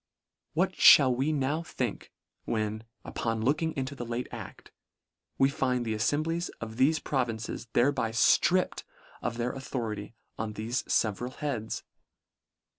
What 0.55 0.73
mall 0.97 1.13
we 1.15 1.31
now 1.31 1.61
think, 1.61 2.11
when, 2.45 2.85
upon 3.05 3.43
looking 3.43 3.71
into 3.77 3.93
the 3.93 4.03
late 4.03 4.27
act, 4.31 4.71
we 5.37 5.47
find 5.47 5.85
the 5.85 5.93
afTem 5.93 6.23
blies 6.23 6.49
of 6.59 6.77
thefe 6.77 7.03
provinces 7.03 7.67
thereby 7.73 8.09
ftript 8.11 8.81
of 9.21 9.37
their 9.37 9.51
authority 9.51 10.15
on 10.39 10.55
thefe 10.55 10.85
feveral 10.85 11.35
heads 11.35 11.83